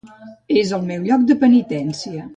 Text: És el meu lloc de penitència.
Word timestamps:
És 0.61 0.71
el 0.77 0.87
meu 0.87 1.05
lloc 1.11 1.27
de 1.33 1.37
penitència. 1.45 2.29